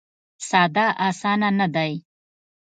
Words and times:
ساده 0.47 0.85
اسانه 1.09 1.49
نه 1.59 1.67
دی. 1.75 1.93